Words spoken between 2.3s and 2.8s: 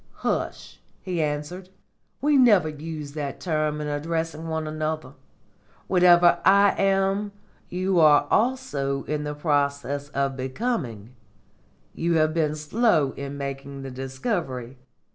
never